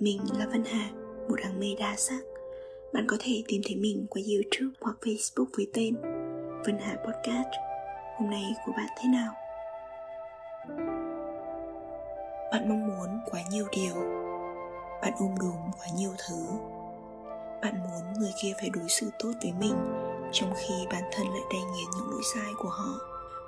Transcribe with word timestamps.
Mình 0.00 0.20
là 0.38 0.46
Vân 0.46 0.64
Hà, 0.64 0.90
một 1.28 1.36
đằng 1.42 1.60
mê 1.60 1.66
đa 1.78 1.94
sắc. 1.96 2.20
Bạn 2.92 3.06
có 3.08 3.16
thể 3.20 3.42
tìm 3.48 3.62
thấy 3.64 3.76
mình 3.76 4.06
qua 4.10 4.22
YouTube 4.32 4.76
hoặc 4.80 4.96
Facebook 5.00 5.46
với 5.56 5.70
tên 5.74 5.94
Vân 6.66 6.78
Hà 6.80 6.96
Podcast. 6.96 7.48
Hôm 8.18 8.30
nay 8.30 8.44
của 8.66 8.72
bạn 8.76 8.86
thế 9.00 9.08
nào? 9.08 9.32
Bạn 12.52 12.68
mong 12.68 12.86
muốn 12.88 13.20
quá 13.30 13.40
nhiều 13.50 13.66
điều 13.72 13.94
Bạn 15.02 15.12
ôm 15.18 15.34
đồm 15.40 15.72
quá 15.78 15.86
nhiều 15.96 16.10
thứ 16.28 16.46
Bạn 17.62 17.74
muốn 17.82 18.20
người 18.20 18.32
kia 18.42 18.52
phải 18.60 18.70
đối 18.70 18.88
xử 18.88 19.10
tốt 19.18 19.32
với 19.42 19.52
mình 19.60 19.74
Trong 20.32 20.52
khi 20.56 20.74
bản 20.92 21.02
thân 21.12 21.26
lại 21.28 21.42
đay 21.52 21.62
nghiến 21.62 21.90
những 21.96 22.10
lỗi 22.10 22.22
sai 22.34 22.52
của 22.58 22.68
họ 22.68 22.98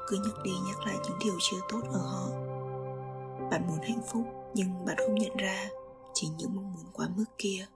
Cứ 0.09 0.17
nhắc 0.25 0.35
đi 0.45 0.53
nhắc 0.69 0.87
lại 0.87 0.97
những 1.05 1.19
điều 1.25 1.35
chưa 1.41 1.61
tốt 1.69 1.81
ở 1.93 1.99
họ 1.99 2.29
Bạn 3.51 3.63
muốn 3.69 3.79
hạnh 3.83 4.03
phúc 4.13 4.23
nhưng 4.55 4.85
bạn 4.87 4.97
không 4.97 5.15
nhận 5.15 5.37
ra 5.37 5.69
Chính 6.15 6.37
những 6.37 6.57
mong 6.57 6.73
muốn 6.73 6.85
quá 6.93 7.09
mức 7.17 7.25
kia 7.39 7.67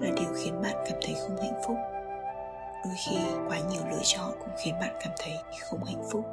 Là 0.00 0.10
điều 0.16 0.34
khiến 0.36 0.62
bạn 0.62 0.84
cảm 0.86 0.98
thấy 1.02 1.14
không 1.14 1.36
hạnh 1.36 1.60
phúc. 1.66 1.76
Đôi 2.84 2.94
khi, 3.06 3.16
quá 3.48 3.58
nhiều 3.70 3.82
lựa 3.90 4.02
chọn 4.02 4.32
cũng 4.38 4.54
khiến 4.64 4.74
bạn 4.80 4.96
cảm 5.00 5.12
thấy 5.18 5.32
không 5.70 5.84
hạnh 5.84 6.04
phúc. 6.10 6.24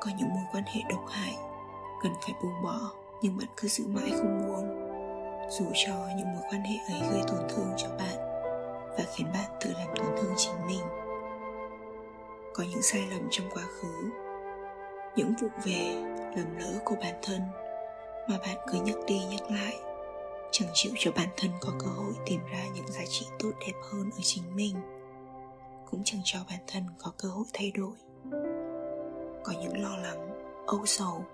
Có 0.00 0.10
những 0.18 0.28
mối 0.28 0.44
quan 0.52 0.64
hệ 0.64 0.80
độc 0.90 1.04
hại, 1.08 1.34
cần 2.02 2.12
phải 2.22 2.34
buông 2.42 2.62
bỏ, 2.62 2.92
nhưng 3.22 3.38
bạn 3.38 3.48
cứ 3.56 3.68
giữ 3.68 3.84
mãi 3.86 4.10
không 4.10 4.46
buông. 4.46 4.90
Dù 5.50 5.64
cho 5.74 5.94
những 6.16 6.32
mối 6.32 6.42
quan 6.50 6.62
hệ 6.62 6.94
ấy 6.94 7.00
gây 7.10 7.22
tổn 7.28 7.48
thương 7.48 7.72
cho 7.76 7.88
bạn 7.88 8.16
và 8.98 9.04
khiến 9.14 9.26
bạn 9.32 9.50
tự 9.60 9.70
làm 9.72 9.88
tổn 9.96 10.06
thương 10.16 10.34
chính 10.36 10.66
mình. 10.66 10.82
Có 12.54 12.64
những 12.70 12.82
sai 12.82 13.06
lầm 13.10 13.28
trong 13.30 13.46
quá 13.54 13.62
khứ, 13.62 14.10
những 15.16 15.32
vụ 15.40 15.48
về, 15.64 15.94
lầm 16.36 16.56
lỡ 16.58 16.78
của 16.84 16.94
bản 17.00 17.14
thân 17.22 17.40
mà 18.28 18.38
bạn 18.38 18.56
cứ 18.72 18.78
nhắc 18.80 18.96
đi 19.06 19.20
nhắc 19.30 19.50
lại. 19.50 19.80
Chẳng 20.50 20.68
chịu 20.74 20.92
cho 20.98 21.12
bản 21.16 21.28
thân 21.36 21.50
có 21.60 21.72
cơ 21.78 21.86
hội 21.86 22.14
tìm 22.26 22.40
ra 22.52 22.64
những 22.74 22.86
giá 22.86 23.00
trị 23.08 23.26
tốt 23.38 23.50
đẹp 23.60 23.72
hơn 23.90 24.10
ở 24.16 24.20
chính 24.22 24.56
mình. 24.56 24.76
Cũng 25.90 26.02
chẳng 26.04 26.20
cho 26.24 26.38
bản 26.48 26.58
thân 26.66 26.84
có 26.98 27.12
cơ 27.18 27.28
hội 27.28 27.44
thay 27.52 27.72
đổi. 27.74 27.92
Có 29.44 29.52
những 29.62 29.82
lo 29.82 29.96
lắng, 29.96 30.28
âu 30.66 30.86
sầu 30.86 31.24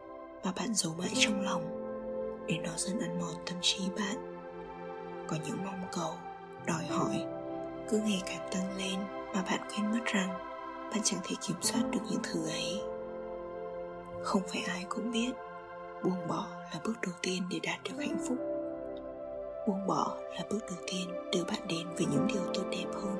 mà 0.45 0.53
bạn 0.57 0.75
giấu 0.75 0.95
mãi 0.99 1.11
trong 1.15 1.41
lòng, 1.41 1.63
để 2.47 2.59
nó 2.59 2.71
dần 2.77 3.01
ăn 3.01 3.21
mòn 3.21 3.35
tâm 3.47 3.59
trí 3.61 3.81
bạn. 3.99 4.37
Có 5.29 5.37
những 5.47 5.65
mong 5.65 5.85
cầu, 5.93 6.15
đòi 6.67 6.85
hỏi, 6.87 7.25
cứ 7.91 7.99
ngày 7.99 8.23
càng 8.27 8.49
tăng 8.53 8.77
lên 8.77 8.99
mà 9.35 9.43
bạn 9.43 9.61
quên 9.71 9.91
mất 9.91 10.05
rằng 10.05 10.29
bạn 10.91 11.01
chẳng 11.05 11.21
thể 11.25 11.37
kiểm 11.47 11.57
soát 11.61 11.83
được 11.91 12.01
những 12.11 12.21
thứ 12.23 12.49
ấy. 12.49 12.83
Không 14.23 14.43
phải 14.49 14.63
ai 14.69 14.85
cũng 14.89 15.11
biết 15.11 15.33
buông 16.03 16.29
bỏ 16.29 16.47
là 16.73 16.81
bước 16.85 16.95
đầu 17.03 17.15
tiên 17.23 17.43
để 17.51 17.61
đạt 17.63 17.79
được 17.85 17.95
hạnh 17.99 18.19
phúc. 18.29 18.39
Buông 19.67 19.87
bỏ 19.87 20.17
là 20.35 20.45
bước 20.51 20.61
đầu 20.69 20.79
tiên 20.87 21.09
đưa 21.33 21.45
bạn 21.45 21.69
đến 21.69 21.87
với 21.97 22.07
những 22.07 22.27
điều 22.29 22.43
tốt 22.55 22.63
đẹp 22.71 22.87
hơn. 22.95 23.17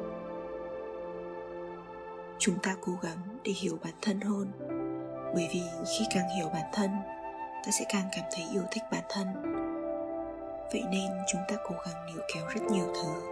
Chúng 2.39 2.59
ta 2.63 2.77
cố 2.87 2.93
gắng 3.03 3.39
để 3.45 3.53
hiểu 3.53 3.79
bản 3.85 3.95
thân 4.03 4.21
hơn, 4.21 4.53
bởi 5.35 5.49
vì 5.53 5.61
khi 5.85 6.05
càng 6.15 6.29
hiểu 6.37 6.49
bản 6.49 6.71
thân, 6.73 6.91
ta 7.65 7.71
sẽ 7.79 7.85
càng 7.89 8.09
cảm 8.13 8.25
thấy 8.33 8.45
yêu 8.53 8.63
thích 8.71 8.83
bản 8.93 9.05
thân. 9.09 9.27
Vậy 10.73 10.83
nên 10.91 11.11
chúng 11.33 11.41
ta 11.49 11.57
cố 11.65 11.75
gắng 11.87 12.07
níu 12.07 12.23
kéo 12.35 12.47
rất 12.55 12.63
nhiều 12.71 12.87
thứ, 12.95 13.23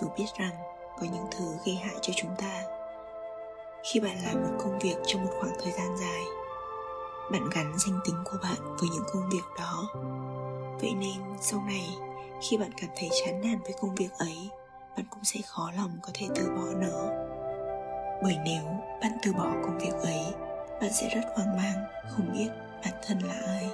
dù 0.00 0.08
biết 0.18 0.26
rằng 0.38 0.54
có 1.00 1.06
những 1.12 1.26
thứ 1.30 1.44
gây 1.66 1.74
hại 1.74 1.94
cho 2.00 2.12
chúng 2.16 2.30
ta. 2.38 2.62
Khi 3.82 4.00
bạn 4.00 4.16
làm 4.24 4.42
một 4.42 4.56
công 4.58 4.78
việc 4.78 4.96
trong 5.06 5.24
một 5.24 5.30
khoảng 5.40 5.54
thời 5.62 5.72
gian 5.72 5.96
dài 5.96 6.22
bạn 7.32 7.50
gắn 7.54 7.72
danh 7.78 8.00
tính 8.04 8.16
của 8.24 8.36
bạn 8.42 8.76
với 8.78 8.88
những 8.88 9.04
công 9.12 9.28
việc 9.30 9.44
đó. 9.58 9.90
Vậy 10.80 10.94
nên, 10.94 11.16
sau 11.40 11.62
này, 11.66 11.96
khi 12.42 12.56
bạn 12.56 12.70
cảm 12.76 12.90
thấy 12.96 13.10
chán 13.24 13.40
nản 13.40 13.58
với 13.62 13.72
công 13.80 13.94
việc 13.94 14.10
ấy, 14.18 14.50
bạn 14.96 15.06
cũng 15.10 15.24
sẽ 15.24 15.40
khó 15.46 15.70
lòng 15.76 15.90
có 16.02 16.10
thể 16.14 16.26
từ 16.34 16.50
bỏ 16.56 16.66
nó. 16.80 17.08
Bởi 18.22 18.36
nếu 18.44 18.62
bạn 19.00 19.12
từ 19.22 19.32
bỏ 19.32 19.52
công 19.62 19.78
việc 19.78 19.94
ấy, 20.02 20.24
bạn 20.80 20.92
sẽ 20.92 21.08
rất 21.14 21.22
hoang 21.36 21.56
mang, 21.56 21.84
không 22.10 22.32
biết 22.32 22.48
bản 22.84 22.94
thân 23.06 23.18
là 23.18 23.34
ai. 23.46 23.70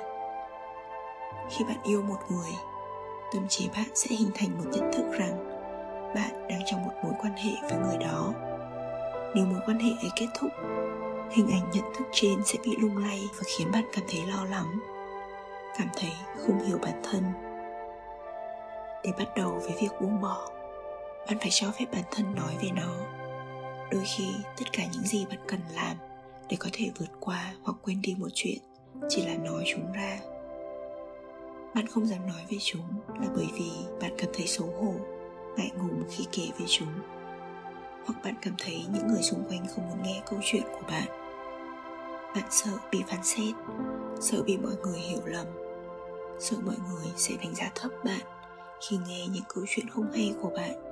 Khi 1.51 1.65
bạn 1.65 1.83
yêu 1.83 2.03
một 2.03 2.19
người, 2.31 2.51
tâm 3.33 3.49
trí 3.49 3.69
bạn 3.69 3.89
sẽ 3.95 4.17
hình 4.17 4.31
thành 4.35 4.59
một 4.59 4.65
nhận 4.73 4.93
thức 4.93 5.05
rằng 5.19 5.47
bạn 6.15 6.49
đang 6.49 6.61
trong 6.67 6.85
một 6.85 6.93
mối 7.03 7.13
quan 7.23 7.33
hệ 7.33 7.53
với 7.71 7.79
người 7.79 7.99
đó. 7.99 8.33
Nếu 9.35 9.45
mối 9.45 9.61
quan 9.67 9.79
hệ 9.79 9.91
ấy 9.91 10.11
kết 10.17 10.27
thúc 10.39 10.51
hình 11.31 11.51
ảnh 11.51 11.71
nhận 11.73 11.85
thức 11.95 12.05
trên 12.13 12.45
sẽ 12.45 12.59
bị 12.65 12.77
lung 12.79 12.97
lay 12.97 13.29
và 13.37 13.43
khiến 13.47 13.71
bạn 13.73 13.85
cảm 13.93 14.05
thấy 14.09 14.27
lo 14.27 14.45
lắng, 14.45 14.79
cảm 15.79 15.89
thấy 15.97 16.11
không 16.47 16.67
hiểu 16.67 16.79
bản 16.83 17.01
thân. 17.03 17.23
Để 19.05 19.13
bắt 19.19 19.29
đầu 19.37 19.51
với 19.51 19.73
việc 19.81 20.01
buông 20.01 20.21
bỏ, 20.21 20.49
bạn 21.29 21.39
phải 21.39 21.49
cho 21.51 21.71
phép 21.71 21.87
bản 21.93 22.03
thân 22.11 22.35
nói 22.35 22.57
về 22.63 22.69
nó. 22.77 22.95
Đôi 23.91 24.03
khi, 24.17 24.29
tất 24.59 24.73
cả 24.73 24.83
những 24.93 25.03
gì 25.03 25.27
bạn 25.27 25.39
cần 25.47 25.61
làm 25.75 25.97
để 26.49 26.57
có 26.61 26.69
thể 26.73 26.91
vượt 26.99 27.11
qua 27.21 27.55
hoặc 27.63 27.77
quên 27.83 28.03
đi 28.03 28.15
một 28.19 28.29
chuyện 28.35 28.59
chỉ 29.09 29.27
là 29.27 29.35
nói 29.35 29.65
chúng 29.67 29.93
ra. 29.93 30.19
Bạn 31.75 31.87
không 31.87 32.07
dám 32.07 32.27
nói 32.27 32.43
về 32.51 32.59
chúng 32.61 32.87
là 33.09 33.27
bởi 33.37 33.47
vì 33.55 33.71
bạn 34.01 34.13
cảm 34.19 34.31
thấy 34.35 34.47
xấu 34.47 34.67
hổ, 34.67 34.95
ngại 35.57 35.71
ngùng 35.79 36.05
khi 36.11 36.25
kể 36.33 36.49
về 36.59 36.67
chúng. 36.69 36.93
Hoặc 38.07 38.25
bạn 38.25 38.35
cảm 38.43 38.55
thấy 38.59 38.85
những 38.93 39.09
người 39.09 39.23
xung 39.23 39.45
quanh 39.49 39.67
không 39.75 39.89
muốn 39.89 40.03
nghe 40.03 40.23
câu 40.31 40.39
chuyện 40.43 40.63
của 40.63 40.87
bạn 40.89 41.20
bạn 42.35 42.45
sợ 42.51 42.71
bị 42.91 43.03
phán 43.09 43.23
xét, 43.23 43.55
sợ 44.21 44.43
bị 44.43 44.59
mọi 44.59 44.75
người 44.83 44.99
hiểu 44.99 45.21
lầm, 45.25 45.47
sợ 46.39 46.57
mọi 46.65 46.77
người 46.91 47.07
sẽ 47.17 47.35
đánh 47.43 47.55
giá 47.55 47.71
thấp 47.75 47.91
bạn 48.05 48.21
khi 48.81 48.99
nghe 49.09 49.27
những 49.27 49.43
câu 49.55 49.65
chuyện 49.69 49.89
không 49.89 50.13
hay 50.13 50.35
của 50.43 50.51
bạn. 50.51 50.91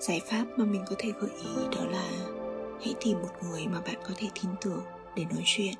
Giải 0.00 0.20
pháp 0.26 0.44
mà 0.56 0.64
mình 0.64 0.84
có 0.90 0.96
thể 0.98 1.12
gợi 1.20 1.30
ý 1.30 1.76
đó 1.76 1.84
là 1.90 2.10
hãy 2.84 2.94
tìm 3.04 3.22
một 3.22 3.28
người 3.42 3.66
mà 3.66 3.80
bạn 3.80 3.96
có 4.08 4.14
thể 4.16 4.28
tin 4.42 4.50
tưởng 4.60 4.82
để 5.16 5.24
nói 5.24 5.42
chuyện. 5.44 5.74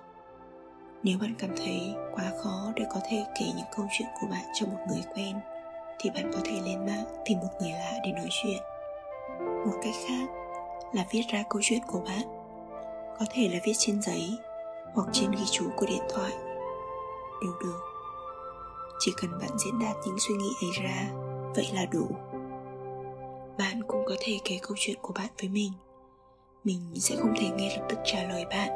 Nếu 1.03 1.19
bạn 1.19 1.35
cảm 1.39 1.51
thấy 1.57 1.95
quá 2.15 2.33
khó 2.43 2.73
để 2.77 2.85
có 2.95 3.01
thể 3.11 3.25
kể 3.41 3.47
những 3.57 3.67
câu 3.77 3.87
chuyện 3.99 4.09
của 4.21 4.27
bạn 4.31 4.45
cho 4.55 4.67
một 4.67 4.79
người 4.89 5.03
quen, 5.15 5.37
thì 5.99 6.11
bạn 6.11 6.31
có 6.33 6.39
thể 6.45 6.61
lên 6.65 6.87
mạng 6.87 7.05
tìm 7.25 7.39
một 7.39 7.49
người 7.61 7.71
lạ 7.71 7.93
để 8.05 8.13
nói 8.13 8.29
chuyện. 8.43 8.59
Một 9.39 9.79
cách 9.83 9.95
khác 10.09 10.27
là 10.93 11.07
viết 11.11 11.23
ra 11.29 11.45
câu 11.51 11.63
chuyện 11.65 11.81
của 11.87 12.01
bạn 12.01 12.36
có 13.19 13.27
thể 13.31 13.49
là 13.53 13.59
viết 13.65 13.73
trên 13.79 14.03
giấy 14.03 14.39
hoặc 14.95 15.09
trên 15.13 15.31
ghi 15.31 15.45
chú 15.51 15.65
của 15.77 15.87
điện 15.87 16.03
thoại. 16.09 16.33
Đều 17.43 17.53
được. 17.61 17.81
Chỉ 18.99 19.13
cần 19.17 19.39
bạn 19.41 19.51
diễn 19.59 19.79
đạt 19.79 19.97
những 20.07 20.19
suy 20.19 20.35
nghĩ 20.35 20.51
ấy 20.61 20.71
ra, 20.83 21.09
vậy 21.55 21.69
là 21.75 21.85
đủ. 21.85 22.07
Bạn 23.59 23.83
cũng 23.89 24.05
có 24.07 24.15
thể 24.21 24.39
kể 24.45 24.59
câu 24.63 24.77
chuyện 24.79 24.97
của 25.03 25.13
bạn 25.13 25.29
với 25.41 25.49
mình. 25.49 25.73
Mình 26.65 26.81
sẽ 26.95 27.17
không 27.17 27.35
thể 27.41 27.49
ngay 27.49 27.77
lập 27.77 27.87
tức 27.89 27.99
trả 28.05 28.23
lời 28.23 28.45
bạn, 28.45 28.69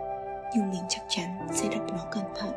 nhưng 0.56 0.70
mình 0.70 0.82
chắc 0.88 1.02
chắn 1.08 1.48
sẽ 1.52 1.68
đọc 1.68 1.82
nó 1.92 2.04
cẩn 2.10 2.24
thận. 2.34 2.52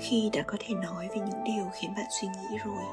Khi 0.00 0.30
đã 0.32 0.42
có 0.46 0.58
thể 0.60 0.74
nói 0.74 1.08
về 1.08 1.16
những 1.16 1.44
điều 1.44 1.64
khiến 1.72 1.94
bạn 1.96 2.06
suy 2.20 2.28
nghĩ 2.28 2.58
rồi, 2.64 2.84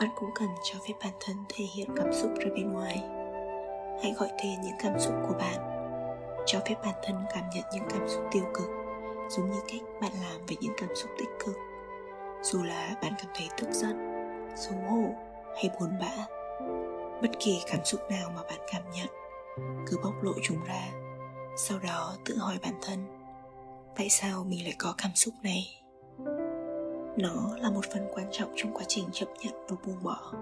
bạn 0.00 0.08
cũng 0.16 0.30
cần 0.34 0.48
cho 0.64 0.78
phép 0.88 0.94
bản 1.02 1.12
thân 1.20 1.36
thể 1.48 1.64
hiện 1.74 1.88
cảm 1.96 2.12
xúc 2.12 2.30
ra 2.38 2.46
bên 2.56 2.72
ngoài. 2.72 3.02
Hãy 4.02 4.12
gọi 4.16 4.28
tên 4.42 4.60
những 4.60 4.76
cảm 4.78 5.00
xúc 5.00 5.14
của 5.28 5.34
bạn 5.38 5.73
cho 6.46 6.60
phép 6.66 6.74
bản 6.84 6.94
thân 7.02 7.16
cảm 7.34 7.44
nhận 7.54 7.64
những 7.72 7.84
cảm 7.90 8.08
xúc 8.08 8.24
tiêu 8.32 8.44
cực, 8.54 8.68
giống 9.28 9.50
như 9.50 9.58
cách 9.68 9.80
bạn 10.00 10.12
làm 10.22 10.46
với 10.46 10.56
những 10.60 10.72
cảm 10.76 10.88
xúc 10.94 11.10
tích 11.18 11.28
cực. 11.44 11.56
Dù 12.42 12.62
là 12.62 12.96
bạn 13.02 13.12
cảm 13.18 13.30
thấy 13.34 13.48
tức 13.58 13.68
giận, 13.70 13.96
xấu 14.56 14.74
hổ 14.74 15.14
hay 15.54 15.70
buồn 15.80 15.90
bã, 16.00 16.26
bất 17.22 17.30
kỳ 17.40 17.62
cảm 17.66 17.84
xúc 17.84 18.00
nào 18.10 18.30
mà 18.36 18.42
bạn 18.42 18.60
cảm 18.72 18.82
nhận, 18.94 19.08
cứ 19.86 19.98
bóc 20.04 20.22
lộ 20.22 20.32
chúng 20.42 20.64
ra, 20.64 20.88
sau 21.56 21.78
đó 21.78 22.16
tự 22.24 22.36
hỏi 22.36 22.58
bản 22.62 22.74
thân, 22.82 23.06
tại 23.96 24.08
sao 24.08 24.44
mình 24.44 24.64
lại 24.64 24.74
có 24.78 24.94
cảm 24.98 25.10
xúc 25.14 25.34
này? 25.42 25.80
Nó 27.18 27.56
là 27.60 27.70
một 27.70 27.84
phần 27.92 28.08
quan 28.14 28.26
trọng 28.32 28.52
trong 28.56 28.72
quá 28.74 28.84
trình 28.88 29.04
chấp 29.12 29.26
nhận 29.40 29.66
và 29.68 29.76
buông 29.86 30.02
bỏ. 30.02 30.32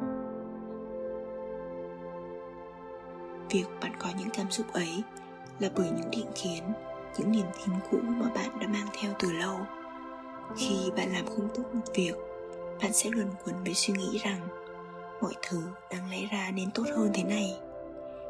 Việc 3.51 3.67
bạn 3.81 3.93
có 3.99 4.09
những 4.19 4.31
cảm 4.33 4.51
xúc 4.51 4.67
ấy 4.73 5.03
là 5.59 5.69
bởi 5.77 5.91
những 5.91 6.11
định 6.11 6.27
kiến, 6.43 6.63
những 7.19 7.33
niềm 7.33 7.47
tin 7.59 7.75
cũ 7.91 7.99
mà 8.03 8.29
bạn 8.35 8.59
đã 8.61 8.67
mang 8.67 8.87
theo 9.01 9.13
từ 9.19 9.33
lâu. 9.33 9.57
Khi 10.57 10.91
bạn 10.97 11.13
làm 11.13 11.27
không 11.27 11.49
tốt 11.55 11.63
một 11.73 11.95
việc, 11.95 12.15
bạn 12.83 12.93
sẽ 12.93 13.11
luẩn 13.11 13.29
quẩn 13.45 13.65
với 13.65 13.75
suy 13.75 13.95
nghĩ 13.95 14.19
rằng 14.25 14.41
mọi 15.21 15.33
thứ 15.43 15.63
đáng 15.91 16.11
lẽ 16.11 16.27
ra 16.31 16.51
nên 16.55 16.71
tốt 16.71 16.85
hơn 16.97 17.11
thế 17.15 17.23
này. 17.23 17.57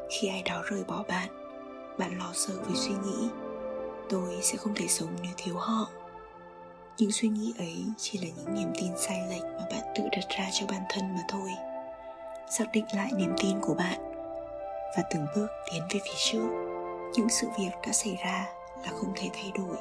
Khi 0.09 0.27
ai 0.27 0.43
đó 0.45 0.63
rời 0.65 0.83
bỏ 0.83 1.03
bạn 1.07 1.29
bạn 1.97 2.17
lo 2.17 2.31
sợ 2.33 2.53
với 2.65 2.75
suy 2.75 2.93
nghĩ. 3.05 3.29
Tôi 4.09 4.39
sẽ 4.41 4.57
không 4.57 4.75
thể 4.75 4.87
sống 4.87 5.09
nếu 5.21 5.31
thiếu 5.37 5.55
họ. 5.55 5.87
Những 6.97 7.11
suy 7.11 7.29
nghĩ 7.29 7.53
ấy 7.57 7.85
chỉ 7.97 8.19
là 8.19 8.27
những 8.37 8.55
niềm 8.55 8.71
tin 8.81 8.91
sai 8.97 9.21
lệch 9.29 9.43
mà 9.43 9.65
bạn 9.71 9.93
tự 9.95 10.03
đặt 10.11 10.37
ra 10.37 10.49
cho 10.53 10.65
bản 10.69 10.81
thân 10.89 11.15
mà 11.15 11.21
thôi. 11.29 11.49
Xác 12.49 12.65
định 12.73 12.85
lại 12.95 13.11
niềm 13.17 13.33
tin 13.43 13.59
của 13.61 13.73
bạn 13.73 13.99
và 14.97 15.03
từng 15.11 15.25
bước 15.35 15.47
tiến 15.71 15.83
về 15.89 15.99
phía 16.05 16.17
trước 16.31 16.72
những 17.13 17.29
sự 17.29 17.47
việc 17.59 17.71
đã 17.87 17.93
xảy 17.93 18.17
ra 18.23 18.45
là 18.83 18.89
không 18.89 19.13
thể 19.15 19.29
thay 19.33 19.51
đổi. 19.55 19.77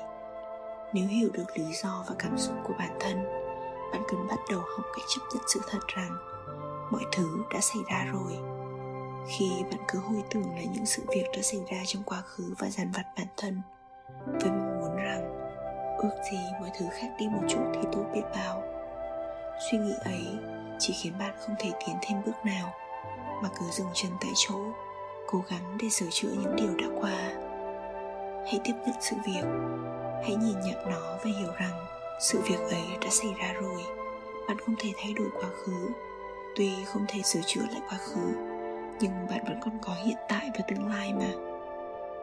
Nếu 0.93 1.07
hiểu 1.07 1.29
được 1.33 1.57
lý 1.59 1.65
do 1.83 2.05
và 2.09 2.15
cảm 2.19 2.39
xúc 2.39 2.55
của 2.65 2.75
bản 2.79 2.97
thân, 3.01 3.25
bạn 3.93 4.03
cần 4.09 4.27
bắt 4.29 4.39
đầu 4.51 4.61
học 4.61 4.87
cách 4.97 5.05
chấp 5.09 5.21
nhận 5.35 5.43
sự 5.55 5.61
thật 5.71 5.79
rằng 5.97 6.17
mọi 6.91 7.03
thứ 7.13 7.45
đã 7.55 7.61
xảy 7.61 7.83
ra 7.91 8.05
rồi. 8.13 8.39
Khi 9.29 9.51
bạn 9.71 9.81
cứ 9.89 9.99
hồi 9.99 10.23
tưởng 10.31 10.55
lại 10.55 10.69
những 10.73 10.87
sự 10.87 11.03
việc 11.09 11.25
đã 11.37 11.43
xảy 11.43 11.61
ra 11.71 11.79
trong 11.87 12.03
quá 12.03 12.21
khứ 12.21 12.55
và 12.59 12.71
dằn 12.71 12.91
vặt 12.95 13.05
bản 13.17 13.27
thân, 13.37 13.63
với 14.27 14.51
mong 14.51 14.81
muốn 14.81 14.97
rằng 14.97 15.39
ước 15.99 16.17
gì 16.33 16.39
mọi 16.61 16.71
thứ 16.79 16.87
khác 16.93 17.09
đi 17.19 17.29
một 17.29 17.43
chút 17.49 17.65
thì 17.75 17.81
tốt 17.93 18.05
biết 18.15 18.23
bao. 18.35 18.63
Suy 19.71 19.79
nghĩ 19.79 19.95
ấy 20.05 20.27
chỉ 20.79 20.95
khiến 21.03 21.13
bạn 21.19 21.35
không 21.47 21.55
thể 21.59 21.71
tiến 21.87 21.97
thêm 22.03 22.23
bước 22.27 22.45
nào, 22.45 22.73
mà 23.43 23.49
cứ 23.61 23.67
dừng 23.71 23.91
chân 23.95 24.11
tại 24.21 24.31
chỗ 24.37 24.55
cố 25.33 25.45
gắng 25.51 25.79
để 25.81 25.89
sửa 25.89 26.07
chữa 26.11 26.29
những 26.29 26.57
điều 26.57 26.77
đã 26.77 27.01
qua. 27.01 27.33
Hãy 28.47 28.61
tiếp 28.65 28.73
nhận 28.87 28.97
sự 29.01 29.17
việc. 29.27 29.45
Hãy 30.23 30.37
nhìn 30.37 30.61
nhận 30.61 30.91
nó 30.91 31.19
và 31.25 31.31
hiểu 31.39 31.53
rằng 31.59 31.87
sự 32.21 32.41
việc 32.41 32.59
ấy 32.71 32.83
đã 33.01 33.09
xảy 33.11 33.31
ra 33.41 33.53
rồi. 33.53 33.83
Bạn 34.49 34.59
không 34.59 34.75
thể 34.79 34.93
thay 34.97 35.13
đổi 35.13 35.29
quá 35.41 35.49
khứ. 35.49 35.89
Tuy 36.57 36.71
không 36.87 37.05
thể 37.09 37.23
sửa 37.23 37.41
chữa 37.47 37.61
lại 37.71 37.81
quá 37.91 37.99
khứ, 37.99 38.33
nhưng 39.01 39.13
bạn 39.31 39.45
vẫn 39.45 39.61
còn 39.65 39.79
có 39.83 39.95
hiện 40.05 40.17
tại 40.29 40.51
và 40.55 40.61
tương 40.69 40.89
lai 40.89 41.13
mà. 41.13 41.31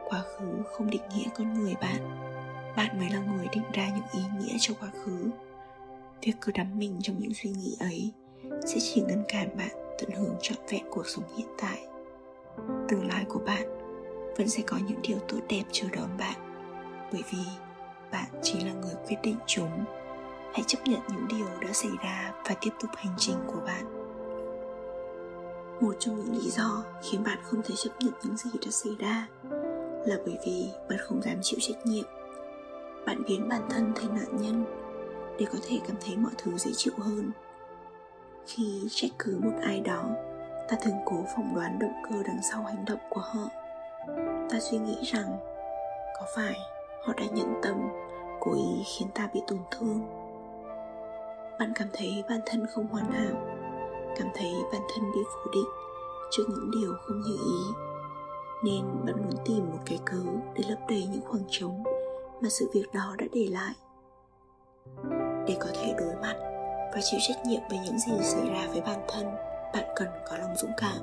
Quá 0.05 0.21
khứ 0.21 0.63
không 0.71 0.89
định 0.89 1.01
nghĩa 1.15 1.27
con 1.37 1.53
người 1.53 1.75
bạn. 1.81 2.29
Bạn 2.75 2.99
mới 2.99 3.09
là 3.09 3.19
người 3.19 3.47
định 3.51 3.71
ra 3.73 3.89
những 3.89 4.23
ý 4.23 4.29
nghĩa 4.39 4.57
cho 4.59 4.73
quá 4.79 4.89
khứ. 5.03 5.29
Việc 6.21 6.33
cứ 6.41 6.51
đắm 6.51 6.67
mình 6.79 6.99
trong 7.01 7.15
những 7.19 7.33
suy 7.33 7.49
nghĩ 7.49 7.75
ấy 7.79 8.11
sẽ 8.65 8.79
chỉ 8.79 9.01
ngăn 9.07 9.23
cản 9.27 9.57
bạn 9.57 9.95
tận 9.99 10.09
hưởng 10.11 10.35
trọn 10.41 10.57
vẹn 10.69 10.83
cuộc 10.89 11.07
sống 11.07 11.23
hiện 11.37 11.47
tại 11.61 11.79
tương 12.87 13.07
lai 13.07 13.25
của 13.29 13.39
bạn 13.39 13.67
vẫn 14.37 14.49
sẽ 14.49 14.63
có 14.67 14.77
những 14.87 15.01
điều 15.01 15.17
tốt 15.27 15.37
đẹp 15.49 15.63
chờ 15.71 15.87
đón 15.95 16.09
bạn. 16.17 16.35
Bởi 17.11 17.23
vì 17.31 17.39
bạn 18.11 18.25
chỉ 18.41 18.59
là 18.63 18.73
người 18.73 18.93
quyết 19.07 19.17
định 19.23 19.37
chúng. 19.45 19.85
Hãy 20.53 20.63
chấp 20.67 20.77
nhận 20.85 20.99
những 21.09 21.27
điều 21.29 21.47
đã 21.61 21.73
xảy 21.73 21.91
ra 22.03 22.33
và 22.45 22.55
tiếp 22.61 22.69
tục 22.81 22.91
hành 22.95 23.13
trình 23.17 23.37
của 23.47 23.59
bạn. 23.65 23.99
Một 25.81 25.95
trong 25.99 26.15
những 26.15 26.33
lý 26.33 26.49
do 26.49 26.83
khiến 27.01 27.23
bạn 27.23 27.37
không 27.43 27.61
thể 27.61 27.75
chấp 27.77 27.89
nhận 27.99 28.13
những 28.23 28.37
gì 28.37 28.49
đã 28.65 28.71
xảy 28.71 28.95
ra 28.99 29.27
là 30.05 30.15
bởi 30.25 30.37
vì 30.45 30.69
bạn 30.89 30.99
không 31.01 31.21
dám 31.21 31.35
chịu 31.41 31.59
trách 31.61 31.85
nhiệm. 31.85 32.05
Bạn 33.05 33.23
biến 33.27 33.49
bản 33.49 33.61
thân 33.69 33.91
thành 33.95 34.15
nạn 34.15 34.37
nhân 34.41 34.65
để 35.39 35.45
có 35.45 35.59
thể 35.67 35.79
cảm 35.87 35.95
thấy 36.05 36.17
mọi 36.17 36.31
thứ 36.37 36.57
dễ 36.57 36.71
chịu 36.75 36.93
hơn. 36.97 37.31
Khi 38.45 38.87
trách 38.89 39.11
cứ 39.19 39.37
một 39.41 39.53
ai 39.61 39.79
đó 39.79 40.03
ta 40.69 40.77
thường 40.81 40.97
cố 41.05 41.15
phỏng 41.35 41.55
đoán 41.55 41.79
động 41.79 41.93
cơ 42.09 42.23
đằng 42.27 42.39
sau 42.51 42.63
hành 42.63 42.85
động 42.85 42.99
của 43.09 43.21
họ. 43.21 43.49
Ta 44.49 44.59
suy 44.59 44.77
nghĩ 44.77 44.97
rằng, 45.03 45.37
có 46.19 46.25
phải 46.35 46.55
họ 47.05 47.13
đã 47.17 47.23
nhẫn 47.25 47.53
tâm, 47.61 47.75
cố 48.39 48.53
ý 48.53 48.83
khiến 48.85 49.07
ta 49.15 49.29
bị 49.33 49.41
tổn 49.47 49.59
thương? 49.71 50.01
Bạn 51.59 51.73
cảm 51.75 51.87
thấy 51.93 52.23
bản 52.29 52.39
thân 52.45 52.67
không 52.67 52.87
hoàn 52.87 53.11
hảo, 53.11 53.35
cảm 54.17 54.27
thấy 54.35 54.51
bản 54.71 54.81
thân 54.93 55.11
bị 55.15 55.19
phủ 55.23 55.51
định 55.53 55.69
trước 56.31 56.43
những 56.49 56.71
điều 56.71 56.93
không 57.01 57.21
như 57.21 57.37
ý. 57.45 57.83
Nên 58.63 59.05
bạn 59.05 59.15
muốn 59.15 59.45
tìm 59.45 59.69
một 59.71 59.79
cái 59.85 59.99
cớ 60.05 60.23
để 60.55 60.63
lấp 60.69 60.79
đầy 60.89 61.07
những 61.11 61.21
khoảng 61.25 61.43
trống 61.49 61.83
mà 62.41 62.49
sự 62.49 62.69
việc 62.73 62.85
đó 62.93 63.15
đã 63.17 63.25
để 63.33 63.47
lại. 63.51 63.73
Để 65.47 65.57
có 65.59 65.67
thể 65.73 65.93
đối 65.99 66.15
mặt 66.21 66.35
và 66.93 66.99
chịu 67.01 67.19
trách 67.27 67.45
nhiệm 67.45 67.61
về 67.69 67.77
những 67.85 67.99
gì 67.99 68.13
xảy 68.21 68.49
ra 68.49 68.67
với 68.71 68.81
bản 68.81 68.99
thân 69.07 69.48
bạn 69.73 69.83
cần 69.95 70.07
có 70.29 70.37
lòng 70.37 70.55
dũng 70.55 70.71
cảm. 70.77 70.97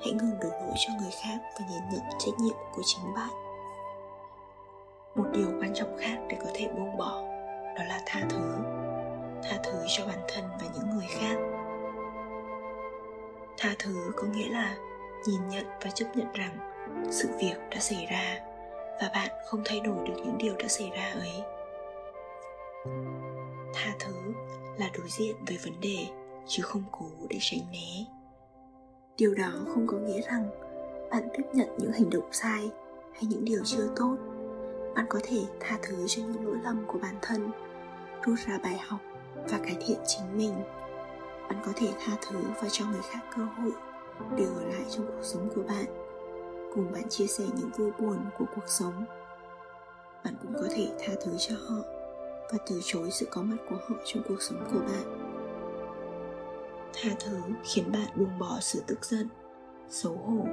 Hãy 0.00 0.12
ngừng 0.12 0.38
đổ 0.40 0.48
lỗi 0.48 0.74
cho 0.76 0.92
người 1.00 1.10
khác 1.22 1.38
và 1.58 1.66
nhìn 1.70 1.82
nhận 1.92 2.02
trách 2.18 2.34
nhiệm 2.38 2.56
của 2.74 2.82
chính 2.84 3.14
bạn. 3.14 3.30
Một 5.14 5.24
điều 5.32 5.46
quan 5.60 5.74
trọng 5.74 5.98
khác 5.98 6.18
để 6.28 6.36
có 6.40 6.50
thể 6.54 6.68
buông 6.68 6.96
bỏ 6.96 7.22
đó 7.76 7.84
là 7.88 8.00
tha 8.06 8.20
thứ. 8.30 8.54
Tha 9.42 9.58
thứ 9.64 9.84
cho 9.88 10.06
bản 10.06 10.18
thân 10.28 10.44
và 10.60 10.66
những 10.74 10.96
người 10.96 11.06
khác. 11.08 11.36
Tha 13.58 13.74
thứ 13.78 14.12
có 14.16 14.22
nghĩa 14.22 14.48
là 14.48 14.76
nhìn 15.26 15.48
nhận 15.48 15.64
và 15.84 15.90
chấp 15.90 16.06
nhận 16.14 16.32
rằng 16.32 16.58
sự 17.10 17.28
việc 17.38 17.54
đã 17.70 17.78
xảy 17.78 18.06
ra 18.10 18.40
và 19.00 19.10
bạn 19.14 19.28
không 19.46 19.62
thay 19.64 19.80
đổi 19.80 20.08
được 20.08 20.14
những 20.16 20.38
điều 20.38 20.56
đã 20.56 20.68
xảy 20.68 20.90
ra 20.90 21.12
ấy. 21.20 21.42
Tha 23.74 23.92
thứ 23.98 24.14
là 24.78 24.90
đối 24.98 25.08
diện 25.08 25.36
với 25.46 25.58
vấn 25.64 25.80
đề 25.80 26.06
chứ 26.46 26.62
không 26.62 26.82
cố 26.92 27.06
để 27.28 27.38
tránh 27.40 27.60
né. 27.72 28.04
Điều 29.18 29.34
đó 29.34 29.50
không 29.74 29.86
có 29.86 29.96
nghĩa 29.96 30.20
rằng 30.20 30.50
bạn 31.10 31.28
tiếp 31.36 31.42
nhận 31.52 31.68
những 31.78 31.92
hành 31.92 32.10
động 32.10 32.28
sai 32.32 32.70
hay 33.12 33.22
những 33.24 33.44
điều 33.44 33.62
chưa 33.64 33.88
tốt. 33.96 34.16
Bạn 34.94 35.06
có 35.08 35.18
thể 35.22 35.44
tha 35.60 35.78
thứ 35.82 36.04
cho 36.08 36.22
những 36.22 36.46
lỗi 36.46 36.56
lầm 36.64 36.84
của 36.86 36.98
bản 36.98 37.14
thân, 37.22 37.50
rút 38.26 38.38
ra 38.46 38.58
bài 38.62 38.78
học 38.78 39.00
và 39.34 39.58
cải 39.58 39.76
thiện 39.86 39.98
chính 40.06 40.36
mình. 40.36 40.52
Bạn 41.48 41.62
có 41.66 41.72
thể 41.76 41.88
tha 41.98 42.12
thứ 42.28 42.38
và 42.62 42.68
cho 42.70 42.84
người 42.86 43.02
khác 43.10 43.20
cơ 43.36 43.42
hội 43.42 43.72
để 44.36 44.44
ở 44.44 44.64
lại 44.64 44.84
trong 44.90 45.06
cuộc 45.06 45.22
sống 45.22 45.48
của 45.54 45.62
bạn, 45.62 45.84
cùng 46.74 46.92
bạn 46.92 47.08
chia 47.08 47.26
sẻ 47.26 47.44
những 47.56 47.70
vui 47.76 47.90
buồn 47.98 48.18
của 48.38 48.44
cuộc 48.54 48.66
sống. 48.66 49.04
Bạn 50.24 50.34
cũng 50.42 50.54
có 50.54 50.68
thể 50.70 50.88
tha 50.98 51.12
thứ 51.24 51.32
cho 51.38 51.54
họ 51.68 51.82
và 52.52 52.58
từ 52.66 52.80
chối 52.84 53.10
sự 53.10 53.26
có 53.30 53.42
mặt 53.42 53.56
của 53.70 53.76
họ 53.88 53.96
trong 54.04 54.22
cuộc 54.28 54.42
sống 54.42 54.64
của 54.72 54.80
bạn 54.80 55.21
tha 56.94 57.10
thứ 57.20 57.40
khiến 57.64 57.92
bạn 57.92 58.08
buông 58.16 58.38
bỏ 58.38 58.58
sự 58.60 58.82
tức 58.86 59.04
giận, 59.04 59.28
xấu 59.88 60.12
hổ, 60.12 60.44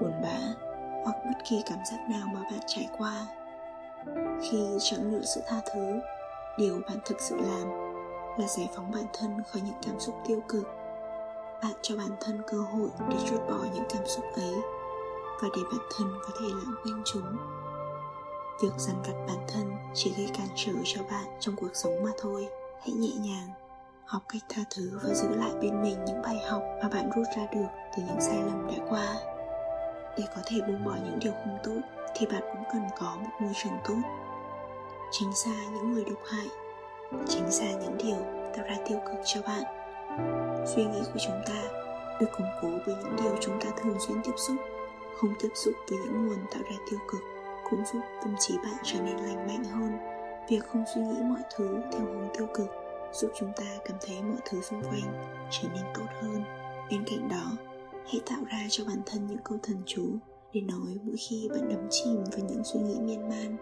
buồn 0.00 0.12
bã 0.22 0.38
hoặc 1.04 1.16
bất 1.24 1.44
kỳ 1.50 1.62
cảm 1.66 1.78
giác 1.90 1.98
nào 2.10 2.28
mà 2.34 2.40
bạn 2.40 2.60
trải 2.66 2.88
qua. 2.98 3.26
Khi 4.42 4.58
chọn 4.80 5.12
lựa 5.12 5.22
sự 5.34 5.40
tha 5.48 5.60
thứ, 5.74 6.00
điều 6.58 6.80
bạn 6.88 6.98
thực 7.04 7.20
sự 7.20 7.36
làm 7.36 7.68
là 8.38 8.46
giải 8.46 8.68
phóng 8.74 8.90
bản 8.90 9.06
thân 9.12 9.42
khỏi 9.50 9.62
những 9.64 9.78
cảm 9.82 10.00
xúc 10.00 10.14
tiêu 10.28 10.40
cực. 10.48 10.64
Bạn 11.62 11.72
cho 11.82 11.96
bản 11.96 12.10
thân 12.20 12.42
cơ 12.46 12.58
hội 12.58 12.88
để 13.10 13.16
rút 13.30 13.40
bỏ 13.48 13.58
những 13.74 13.84
cảm 13.94 14.06
xúc 14.06 14.24
ấy 14.34 14.54
và 15.42 15.48
để 15.56 15.62
bản 15.72 15.86
thân 15.96 16.08
có 16.22 16.28
thể 16.40 16.46
lãng 16.48 16.74
quên 16.84 17.02
chúng. 17.04 17.36
Việc 18.62 18.72
dằn 18.78 18.96
vặt 19.02 19.24
bản 19.26 19.46
thân 19.48 19.72
chỉ 19.94 20.14
gây 20.16 20.30
cản 20.38 20.48
trở 20.56 20.72
cho 20.84 21.02
bạn 21.02 21.24
trong 21.40 21.56
cuộc 21.56 21.70
sống 21.74 22.02
mà 22.04 22.10
thôi. 22.18 22.48
Hãy 22.80 22.92
nhẹ 22.92 23.12
nhàng 23.20 23.67
học 24.08 24.22
cách 24.28 24.42
tha 24.48 24.62
thứ 24.76 24.98
và 25.02 25.14
giữ 25.14 25.28
lại 25.28 25.50
bên 25.60 25.82
mình 25.82 26.04
những 26.04 26.22
bài 26.22 26.38
học 26.48 26.62
mà 26.82 26.88
bạn 26.88 27.10
rút 27.16 27.26
ra 27.36 27.46
được 27.52 27.66
từ 27.96 28.02
những 28.06 28.20
sai 28.20 28.36
lầm 28.36 28.66
đã 28.66 28.84
qua. 28.88 29.14
Để 30.18 30.24
có 30.36 30.42
thể 30.46 30.60
buông 30.60 30.84
bỏ 30.84 30.96
những 31.04 31.18
điều 31.20 31.32
không 31.32 31.58
tốt, 31.64 31.80
thì 32.14 32.26
bạn 32.26 32.42
cũng 32.42 32.62
cần 32.72 32.82
có 33.00 33.16
một 33.20 33.30
môi 33.40 33.52
trường 33.54 33.78
tốt. 33.88 33.98
Tránh 35.10 35.34
xa 35.34 35.50
những 35.72 35.92
người 35.92 36.04
độc 36.04 36.18
hại. 36.30 36.46
Tránh 37.28 37.50
xa 37.50 37.64
những 37.64 37.96
điều 37.98 38.16
tạo 38.56 38.66
ra 38.66 38.76
tiêu 38.88 38.98
cực 39.06 39.20
cho 39.24 39.40
bạn. 39.42 39.62
Suy 40.66 40.84
nghĩ 40.84 41.00
của 41.12 41.18
chúng 41.26 41.42
ta, 41.46 41.62
được 42.20 42.28
củng 42.36 42.50
cố 42.62 42.68
với 42.68 42.94
những 43.04 43.16
điều 43.22 43.36
chúng 43.40 43.60
ta 43.60 43.70
thường 43.82 43.96
xuyên 44.00 44.22
tiếp 44.22 44.34
xúc, 44.36 44.56
không 45.20 45.34
tiếp 45.40 45.50
xúc 45.54 45.74
với 45.88 45.98
những 45.98 46.26
nguồn 46.26 46.38
tạo 46.50 46.62
ra 46.62 46.76
tiêu 46.90 46.98
cực, 47.12 47.20
cũng 47.70 47.84
giúp 47.92 48.00
tâm 48.22 48.34
trí 48.38 48.58
bạn 48.58 48.76
trở 48.82 49.00
nên 49.00 49.16
lành 49.16 49.46
mạnh 49.46 49.64
hơn. 49.64 49.98
Việc 50.48 50.60
không 50.72 50.84
suy 50.94 51.00
nghĩ 51.00 51.22
mọi 51.22 51.42
thứ 51.56 51.80
theo 51.92 52.00
hướng 52.00 52.28
tiêu 52.38 52.46
cực 52.54 52.87
giúp 53.12 53.30
chúng 53.38 53.52
ta 53.56 53.64
cảm 53.84 53.96
thấy 54.06 54.22
mọi 54.22 54.38
thứ 54.50 54.60
xung 54.60 54.82
quanh 54.82 55.36
trở 55.50 55.68
nên 55.74 55.84
tốt 55.94 56.06
hơn. 56.22 56.42
Bên 56.90 57.04
cạnh 57.06 57.28
đó, 57.28 57.52
hãy 57.92 58.20
tạo 58.26 58.44
ra 58.50 58.66
cho 58.70 58.84
bản 58.84 58.98
thân 59.06 59.26
những 59.26 59.38
câu 59.44 59.58
thần 59.62 59.76
chú 59.86 60.04
để 60.52 60.60
nói 60.60 60.98
mỗi 61.02 61.16
khi 61.16 61.48
bạn 61.50 61.68
đắm 61.68 61.86
chìm 61.90 62.24
vào 62.32 62.48
những 62.48 62.64
suy 62.64 62.80
nghĩ 62.80 63.00
miên 63.00 63.28
man. 63.28 63.56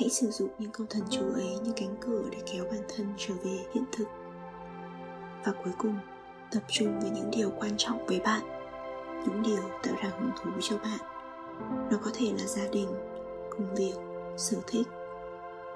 Hãy 0.00 0.08
sử 0.08 0.30
dụng 0.30 0.48
những 0.58 0.70
câu 0.70 0.86
thần 0.90 1.02
chú 1.10 1.32
ấy 1.34 1.58
như 1.64 1.72
cánh 1.76 1.96
cửa 2.00 2.22
để 2.30 2.38
kéo 2.52 2.64
bản 2.64 2.82
thân 2.96 3.06
trở 3.18 3.34
về 3.44 3.58
hiện 3.74 3.84
thực. 3.92 4.06
Và 5.44 5.52
cuối 5.64 5.72
cùng, 5.78 5.96
tập 6.50 6.62
trung 6.68 7.00
vào 7.00 7.10
những 7.14 7.30
điều 7.30 7.50
quan 7.60 7.72
trọng 7.76 8.06
với 8.06 8.20
bạn. 8.20 8.42
Những 9.26 9.42
điều 9.42 9.62
tạo 9.82 9.94
ra 10.02 10.10
hứng 10.18 10.30
thú 10.42 10.50
cho 10.60 10.76
bạn. 10.78 11.00
Nó 11.90 11.98
có 12.04 12.10
thể 12.14 12.26
là 12.38 12.46
gia 12.46 12.68
đình, 12.68 12.88
công 13.50 13.74
việc, 13.74 13.94
sở 14.36 14.56
thích 14.66 14.86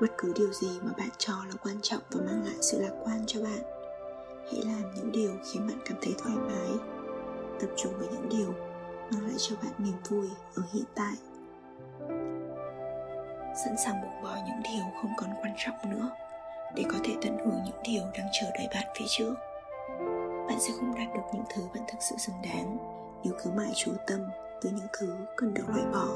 bất 0.00 0.06
cứ 0.18 0.32
điều 0.36 0.52
gì 0.52 0.80
mà 0.82 0.92
bạn 0.98 1.08
cho 1.18 1.32
là 1.48 1.54
quan 1.62 1.76
trọng 1.82 2.00
và 2.10 2.20
mang 2.26 2.44
lại 2.44 2.54
sự 2.60 2.80
lạc 2.80 2.92
quan 3.04 3.24
cho 3.26 3.42
bạn, 3.42 3.62
hãy 4.52 4.62
làm 4.64 4.94
những 4.94 5.12
điều 5.12 5.30
khiến 5.44 5.66
bạn 5.68 5.78
cảm 5.84 5.98
thấy 6.02 6.14
thoải 6.18 6.36
mái. 6.36 6.70
Tập 7.60 7.68
trung 7.76 7.92
vào 7.98 8.08
những 8.12 8.28
điều 8.28 8.52
mang 9.10 9.26
lại 9.26 9.34
cho 9.38 9.56
bạn 9.62 9.72
niềm 9.78 9.94
vui 10.08 10.28
ở 10.54 10.62
hiện 10.72 10.84
tại. 10.94 11.14
Sẵn 13.64 13.76
sàng 13.84 14.02
buông 14.02 14.22
bỏ 14.22 14.36
những 14.46 14.62
điều 14.72 14.84
không 15.02 15.10
còn 15.16 15.30
quan 15.42 15.54
trọng 15.56 15.90
nữa 15.90 16.10
để 16.74 16.84
có 16.92 16.98
thể 17.04 17.14
tận 17.22 17.38
hưởng 17.38 17.60
những 17.64 17.82
điều 17.84 18.02
đang 18.02 18.28
chờ 18.40 18.46
đợi 18.54 18.68
bạn 18.74 18.86
phía 18.98 19.04
trước. 19.08 19.34
Bạn 20.48 20.60
sẽ 20.60 20.72
không 20.76 20.94
đạt 20.94 21.14
được 21.14 21.22
những 21.32 21.44
thứ 21.54 21.62
bạn 21.74 21.84
thực 21.88 21.98
sự 22.00 22.16
xứng 22.18 22.36
đáng 22.44 22.78
nếu 23.24 23.34
cứ 23.44 23.50
mãi 23.50 23.72
chú 23.76 23.92
tâm 24.06 24.20
tới 24.62 24.72
những 24.72 24.86
thứ 24.98 25.16
cần 25.36 25.54
được 25.54 25.68
loại 25.68 25.86
bỏ. 25.92 26.06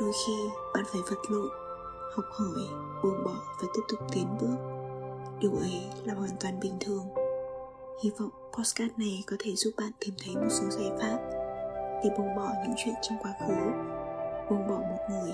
Đôi 0.00 0.12
khi, 0.26 0.32
bạn 0.74 0.84
phải 0.92 1.00
vật 1.10 1.18
lộn 1.30 1.69
học 2.16 2.24
hỏi, 2.30 2.68
buông 3.02 3.24
bỏ 3.24 3.34
và 3.62 3.68
tiếp 3.74 3.82
tục 3.88 4.00
tiến 4.12 4.26
bước. 4.40 4.56
Điều 5.40 5.52
ấy 5.52 5.82
là 6.04 6.14
hoàn 6.14 6.30
toàn 6.40 6.60
bình 6.60 6.76
thường. 6.80 7.04
Hy 8.02 8.10
vọng 8.18 8.30
postcard 8.58 8.92
này 8.96 9.24
có 9.26 9.36
thể 9.38 9.54
giúp 9.54 9.70
bạn 9.78 9.90
tìm 10.00 10.14
thấy 10.24 10.34
một 10.34 10.50
số 10.50 10.64
giải 10.70 10.90
pháp 11.00 11.18
để 12.04 12.10
buông 12.18 12.36
bỏ 12.36 12.48
những 12.64 12.74
chuyện 12.76 12.94
trong 13.02 13.18
quá 13.22 13.34
khứ, 13.40 13.54
buông 14.50 14.68
bỏ 14.68 14.76
một 14.78 14.98
người 15.10 15.32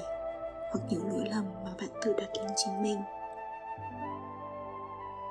hoặc 0.70 0.80
những 0.90 1.08
lỗi 1.08 1.28
lầm 1.30 1.44
mà 1.64 1.70
bạn 1.80 1.88
tự 2.02 2.12
đặt 2.12 2.28
lên 2.36 2.50
chính 2.56 2.82
mình. 2.82 2.98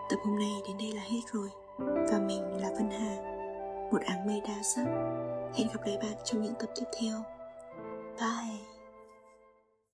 Tập 0.09 0.15
Tập 0.15 0.21
hôm 0.25 0.39
nay 0.39 0.61
đến 0.67 0.77
đây 0.77 0.91
là 0.91 1.01
hết 1.01 1.21
rồi. 1.33 1.49
Và 1.77 2.19
mình 2.19 2.61
là 2.61 2.69
Vân 2.69 2.89
Hà. 2.91 3.15
Một 3.91 4.01
áng 4.05 4.27
mây 4.27 4.41
đa 4.47 4.63
sắc. 4.63 4.85
Hẹn 5.55 5.67
gặp 5.67 5.85
lại 5.85 5.97
bạn 5.97 6.13
trong 6.23 6.41
những 6.41 6.53
tập 6.59 6.69
tiếp 6.75 6.85
theo. 6.99 7.17
Bye! 8.19 8.74